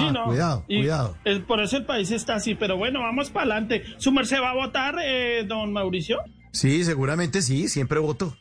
Sí, 0.00 0.12
no. 0.12 0.24
cuidado, 0.24 0.64
Y 0.68 0.78
cuidado. 0.80 1.16
es- 1.24 1.38
por 1.40 1.60
eso 1.60 1.76
el 1.76 1.84
país 1.86 2.10
está 2.10 2.34
así, 2.36 2.54
pero 2.54 2.76
bueno, 2.76 3.00
vamos 3.00 3.30
para 3.30 3.42
adelante. 3.52 3.84
¿Su 3.98 4.12
merced 4.12 4.40
va 4.40 4.50
a 4.50 4.54
votar, 4.54 4.96
eh, 5.04 5.44
don 5.46 5.72
Mauricio? 5.72 6.18
Sí, 6.52 6.84
seguramente 6.84 7.42
sí, 7.42 7.68
siempre 7.68 7.98
voto. 8.00 8.36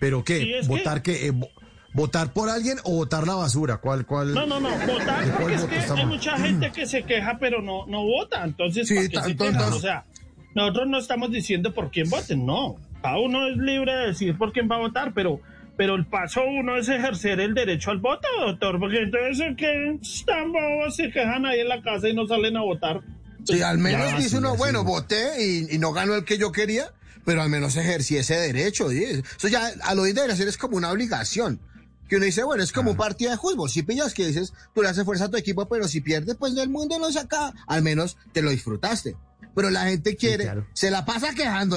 ¿Pero 0.00 0.24
qué? 0.24 0.38
Sí, 0.40 0.46
que- 0.46 0.66
¿Votar 0.68 1.02
qué? 1.02 1.26
Eh, 1.26 1.32
vo- 1.32 1.50
¿Votar 1.94 2.32
por 2.32 2.48
alguien 2.48 2.78
o 2.84 2.94
votar 2.96 3.26
la 3.26 3.34
basura? 3.34 3.76
¿Cuál, 3.76 4.06
cuál? 4.06 4.32
No, 4.32 4.46
no, 4.46 4.58
no, 4.58 4.70
votar 4.70 5.24
¿De 5.26 5.30
cuál 5.32 5.56
porque 5.60 5.76
es 5.76 5.86
que 5.92 6.00
hay 6.00 6.06
mucha 6.06 6.38
gente 6.38 6.72
que 6.72 6.86
se 6.86 7.02
queja 7.02 7.36
pero 7.38 7.60
no, 7.60 7.86
no 7.86 8.02
vota, 8.02 8.42
entonces 8.44 8.88
Sí, 8.88 8.94
¿para 8.94 9.08
qué 9.08 9.14
se 9.16 9.22
tanto- 9.22 9.44
quejan? 9.44 9.60
tanto- 9.60 9.76
O 9.76 9.80
sea, 9.80 10.04
nosotros 10.54 10.88
no 10.88 10.98
estamos 10.98 11.30
diciendo 11.30 11.72
por 11.74 11.90
quién 11.90 12.08
voten, 12.08 12.46
no. 12.46 12.76
Cada 13.02 13.18
uno 13.18 13.46
es 13.46 13.56
libre 13.58 13.94
de 13.94 14.06
decir 14.06 14.38
por 14.38 14.52
quién 14.52 14.68
va 14.70 14.76
a 14.76 14.80
votar, 14.80 15.12
pero, 15.12 15.40
pero 15.76 15.94
el 15.94 16.06
paso 16.06 16.42
uno 16.44 16.76
es 16.76 16.88
ejercer 16.88 17.40
el 17.40 17.54
derecho 17.54 17.90
al 17.90 17.98
voto, 17.98 18.26
doctor, 18.46 18.78
porque 18.78 18.98
entonces 19.02 19.56
que 19.56 19.98
están 20.02 20.52
bobos, 20.52 20.96
se 20.96 21.10
quejan 21.10 21.46
ahí 21.46 21.60
en 21.60 21.68
la 21.68 21.82
casa 21.82 22.08
y 22.08 22.14
no 22.14 22.26
salen 22.26 22.56
a 22.56 22.62
votar. 22.62 23.00
Sí, 23.44 23.60
al 23.62 23.78
menos 23.78 24.10
Ya, 24.10 24.16
dice 24.16 24.28
sí, 24.30 24.36
uno, 24.36 24.52
sí. 24.52 24.58
bueno, 24.58 24.84
voté 24.84 25.42
y, 25.44 25.74
y 25.74 25.78
no 25.78 25.92
ganó 25.92 26.14
el 26.14 26.24
que 26.24 26.38
yo 26.38 26.52
quería, 26.52 26.92
pero 27.24 27.42
al 27.42 27.48
menos 27.48 27.76
ejercí 27.76 28.16
ese 28.16 28.34
derecho. 28.36 28.90
¿sí? 28.90 29.04
Eso 29.04 29.48
ya 29.48 29.70
a 29.84 29.94
lo 29.94 30.04
debería 30.04 30.36
ser 30.36 30.48
es 30.48 30.58
como 30.58 30.76
una 30.76 30.90
obligación. 30.90 31.60
Que 32.08 32.16
uno 32.16 32.26
dice, 32.26 32.44
bueno, 32.44 32.62
es 32.62 32.72
como 32.72 32.90
un 32.90 32.96
partido 32.96 33.30
de 33.30 33.38
fútbol. 33.38 33.70
Si 33.70 33.82
pillas 33.82 34.12
que 34.12 34.26
dices, 34.26 34.52
tú 34.74 34.82
le 34.82 34.88
haces 34.88 35.04
fuerza 35.04 35.24
a 35.24 35.30
tu 35.30 35.38
equipo, 35.38 35.66
pero 35.66 35.88
si 35.88 36.02
pierdes, 36.02 36.36
pues 36.36 36.54
del 36.54 36.68
mundo 36.68 36.98
no 36.98 37.10
saca. 37.10 37.54
Al 37.66 37.82
menos 37.82 38.18
te 38.32 38.42
lo 38.42 38.50
disfrutaste. 38.50 39.16
Pero 39.54 39.70
la 39.70 39.84
gente 39.86 40.14
quiere, 40.16 40.44
claro. 40.44 40.66
se 40.74 40.90
la 40.90 41.04
pasa 41.06 41.32
quejando. 41.34 41.76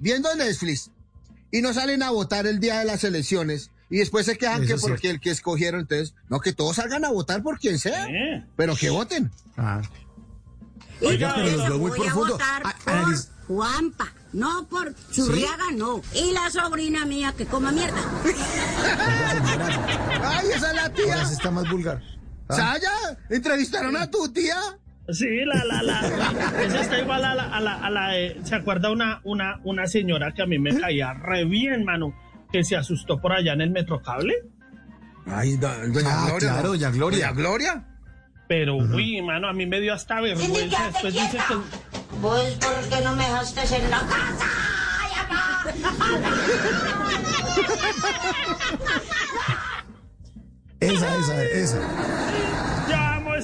Viendo 0.00 0.34
Netflix 0.36 0.90
y 1.50 1.62
no 1.62 1.72
salen 1.72 2.02
a 2.02 2.10
votar 2.10 2.46
el 2.46 2.60
día 2.60 2.78
de 2.80 2.84
las 2.84 3.04
elecciones 3.04 3.70
y 3.90 3.98
después 3.98 4.26
se 4.26 4.36
quejan 4.38 4.64
Eso 4.64 4.74
que 4.76 4.80
porque 4.80 4.98
cierto. 5.02 5.14
el 5.16 5.20
que 5.20 5.30
escogieron, 5.30 5.80
entonces, 5.82 6.14
no, 6.28 6.40
que 6.40 6.52
todos 6.52 6.76
salgan 6.76 7.04
a 7.04 7.10
votar 7.10 7.42
por 7.42 7.58
quien 7.58 7.78
sea, 7.78 8.06
Eh. 8.08 8.44
pero 8.56 8.74
que 8.76 8.90
voten. 8.90 9.30
Ah. 9.56 9.82
Oiga, 11.02 11.32
pero 11.36 11.50
los 11.56 11.68
veo 11.68 11.78
muy 11.78 11.90
voy 11.90 11.98
a 12.00 12.02
profundo. 12.04 12.32
votar 12.34 12.62
Ah, 12.64 12.74
por 12.84 13.14
Juanpa, 13.46 14.12
no 14.32 14.66
por 14.68 14.94
Zurriaga, 15.12 15.70
no. 15.74 16.00
Y 16.14 16.32
la 16.32 16.50
sobrina 16.50 17.04
mía 17.04 17.34
que 17.36 17.44
coma 17.46 17.72
mierda. 17.72 18.00
Ay, 20.22 20.46
esa 20.54 20.68
es 20.70 20.74
la 20.74 20.82
Ahora 20.82 20.94
tía. 20.94 21.24
sí 21.26 21.32
está 21.34 21.50
más 21.50 21.68
vulgar. 21.70 22.00
Ah. 22.48 22.54
Saya, 22.56 23.18
entrevistaron 23.30 23.96
a 23.96 24.10
tu 24.10 24.28
tía. 24.32 24.56
Sí, 25.10 25.44
la, 25.44 25.62
la, 25.64 25.82
la, 25.82 26.00
la- 26.02 26.62
esa 26.64 26.80
está 26.80 26.98
igual 26.98 27.24
a 27.24 27.34
la, 27.34 27.42
a 27.44 27.60
la, 27.60 27.74
a 27.74 27.90
la, 27.90 28.18
eh, 28.18 28.38
¿se 28.42 28.54
acuerda 28.54 28.90
una, 28.90 29.20
una, 29.24 29.60
una 29.64 29.86
señora 29.86 30.32
que 30.32 30.42
a 30.42 30.46
mí 30.46 30.58
me 30.58 30.78
caía 30.80 31.12
re 31.12 31.44
bien, 31.44 31.84
mano, 31.84 32.14
que 32.50 32.64
se 32.64 32.74
asustó 32.76 33.20
por 33.20 33.32
allá 33.32 33.52
en 33.52 33.60
el 33.60 33.70
Metrocable? 33.70 34.34
Ay, 35.26 35.56
do- 35.56 35.68
doña 35.92 36.08
Ah, 36.10 36.24
Gloria. 36.28 36.38
claro, 36.50 36.68
doña 36.70 36.90
Gloria. 36.90 37.18
Doña 37.28 37.32
Gloria. 37.32 37.84
Pero, 38.48 38.76
uy, 38.76 39.20
mano, 39.22 39.48
a 39.48 39.52
mí 39.52 39.66
me 39.66 39.80
dio 39.80 39.92
hasta 39.94 40.20
vergüenza. 40.20 40.84
Después 40.92 41.12
dice 41.14 41.38
que... 41.48 41.54
Vos, 42.20 42.40
¿por 42.60 42.88
qué 42.98 43.04
no 43.04 43.14
me 43.16 43.24
dejaste 43.24 43.76
en 43.76 43.90
la 43.90 43.98
casa? 44.00 44.46
¡Ay, 45.00 46.20
Esa, 50.80 51.16
esa, 51.18 51.44
esa. 51.44 51.80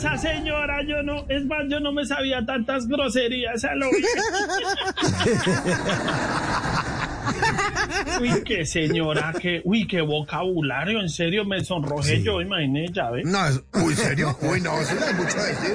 Esa 0.00 0.16
señora, 0.16 0.82
yo 0.86 1.02
no, 1.02 1.26
es 1.28 1.44
más, 1.44 1.58
yo 1.68 1.78
no 1.78 1.92
me 1.92 2.06
sabía 2.06 2.42
tantas 2.46 2.86
groserías 2.88 3.62
a 3.64 3.74
lo 3.74 3.86
Uy, 8.20 8.42
qué 8.44 8.64
señora, 8.66 9.32
qué, 9.40 9.60
uy, 9.64 9.86
qué 9.86 10.00
vocabulario, 10.00 11.00
en 11.00 11.08
serio, 11.08 11.44
me 11.44 11.62
sonrojé 11.64 12.22
yo, 12.22 12.40
imaginé, 12.40 12.88
ya 12.92 13.10
ve. 13.10 13.22
No, 13.24 13.46
es, 13.46 13.60
uy, 13.74 13.94
¿serio? 13.94 14.36
Uy, 14.42 14.60
no, 14.60 14.80
eso 14.80 14.94
ya 14.98 15.10
es 15.10 15.16
mucho 15.16 15.42
decir. 15.42 15.74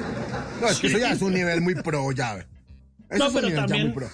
No, 0.61 0.67
es 0.67 0.79
que 0.79 0.87
eso 0.87 0.97
ya 0.97 1.11
es 1.11 1.21
un 1.21 1.33
nivel 1.33 1.61
muy 1.61 1.75
pro, 1.75 2.11
ya 2.11 2.35
ve. 2.35 2.45
Eso 3.09 3.19
No, 3.19 3.25
es 3.25 3.29
un 3.29 3.33
pero 3.35 3.47
nivel 3.47 3.61
ya 3.61 3.67
también, 3.67 3.87
muy 3.87 3.95
pro. 3.95 4.07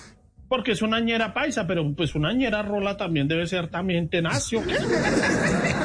porque 0.47 0.72
es 0.73 0.81
una 0.81 0.99
ñera 0.99 1.33
paisa, 1.33 1.66
pero 1.67 1.93
pues 1.95 2.16
una 2.16 2.33
ñera 2.33 2.61
rola 2.61 2.97
también 2.97 3.28
debe 3.28 3.47
ser 3.47 3.67
también 3.69 4.09
tenaz, 4.09 4.51
¿o 4.53 4.61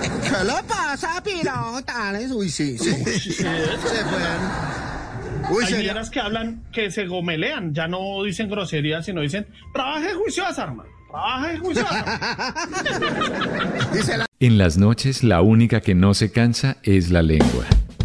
qué? 0.01 0.09
¿Qué 0.09 0.45
le 0.45 0.63
pasa, 0.67 1.23
pirotales? 1.23 2.31
Uy, 2.33 2.49
sí, 2.49 2.79
sí. 2.79 2.93
Se 2.93 3.45
pueden. 3.45 4.77
Uy, 5.51 5.65
Hay 5.65 5.83
ñeras 5.85 6.11
que 6.11 6.19
hablan, 6.21 6.65
que 6.73 6.91
se 6.91 7.07
gomelean, 7.07 7.73
ya 7.73 7.87
no 7.87 8.23
dicen 8.25 8.51
groserías, 8.51 9.05
sino 9.07 9.21
dicen, 9.21 9.47
trabaje 9.73 10.13
juiciosa, 10.15 10.65
hermano, 10.65 10.91
trabaje 11.11 11.59
juiciosa. 11.59 12.05
En 14.39 14.59
las 14.59 14.77
noches 14.77 15.25
la 15.25 15.41
única 15.41 15.81
que 15.81 15.95
no 15.95 16.13
se 16.13 16.31
cansa 16.31 16.77
es 16.83 17.11
la 17.11 17.23
lengua. 17.23 17.65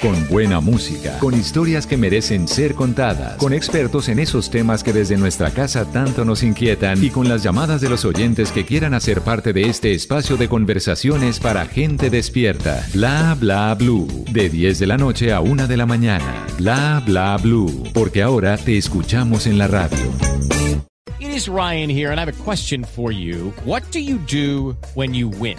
Con 0.00 0.28
buena 0.28 0.60
música, 0.60 1.18
con 1.18 1.34
historias 1.34 1.84
que 1.84 1.96
merecen 1.96 2.46
ser 2.46 2.74
contadas, 2.74 3.36
con 3.36 3.52
expertos 3.52 4.08
en 4.08 4.20
esos 4.20 4.48
temas 4.48 4.84
que 4.84 4.92
desde 4.92 5.16
nuestra 5.16 5.50
casa 5.50 5.86
tanto 5.86 6.24
nos 6.24 6.44
inquietan 6.44 7.02
y 7.02 7.10
con 7.10 7.28
las 7.28 7.42
llamadas 7.42 7.80
de 7.80 7.88
los 7.88 8.04
oyentes 8.04 8.52
que 8.52 8.64
quieran 8.64 8.94
hacer 8.94 9.22
parte 9.22 9.52
de 9.52 9.62
este 9.62 9.92
espacio 9.94 10.36
de 10.36 10.48
conversaciones 10.48 11.40
para 11.40 11.66
gente 11.66 12.10
despierta. 12.10 12.86
Bla 12.94 13.36
bla 13.40 13.74
blue. 13.74 14.06
De 14.30 14.48
10 14.48 14.78
de 14.78 14.86
la 14.86 14.98
noche 14.98 15.32
a 15.32 15.40
1 15.40 15.66
de 15.66 15.76
la 15.76 15.86
mañana. 15.86 16.46
Bla 16.58 17.02
bla 17.04 17.36
blue. 17.36 17.82
Porque 17.92 18.22
ahora 18.22 18.56
te 18.56 18.78
escuchamos 18.78 19.48
en 19.48 19.58
la 19.58 19.66
radio. 19.66 19.98
It 21.18 21.30
is 21.30 21.48
Ryan 21.48 21.90
here, 21.90 22.12
and 22.12 22.20
I 22.20 22.24
have 22.24 22.28
a 22.28 22.44
question 22.44 22.84
for 22.84 23.10
you. 23.10 23.52
What 23.64 23.82
do 23.90 23.98
you 23.98 24.18
do 24.18 24.76
when 24.94 25.12
you 25.12 25.28
win? 25.28 25.58